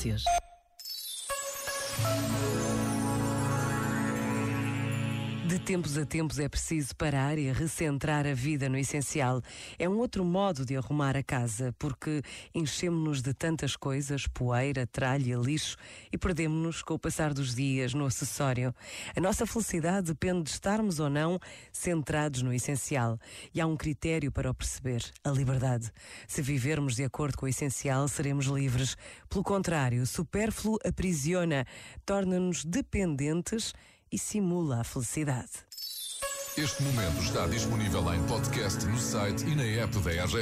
[0.00, 0.39] Ciências.
[5.50, 9.42] De tempos a tempos é preciso parar e recentrar a vida no essencial.
[9.80, 12.22] É um outro modo de arrumar a casa, porque
[12.54, 15.76] enchemos-nos de tantas coisas, poeira, tralha, lixo,
[16.12, 18.72] e perdemos-nos com o passar dos dias no acessório.
[19.16, 21.36] A nossa felicidade depende de estarmos ou não
[21.72, 23.18] centrados no essencial.
[23.52, 25.90] E há um critério para o perceber: a liberdade.
[26.28, 28.96] Se vivermos de acordo com o essencial, seremos livres.
[29.28, 31.66] Pelo contrário, o supérfluo aprisiona,
[32.06, 33.74] torna-nos dependentes
[34.12, 35.50] e simula a felicidade.
[36.56, 40.36] Este momento está disponível em podcast no site e na app da RGF.